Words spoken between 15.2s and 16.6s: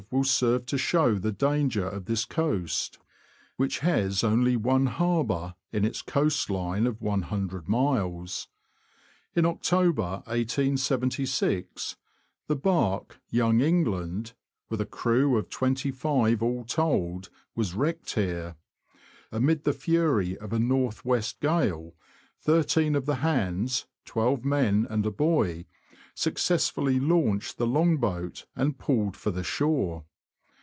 of twenty five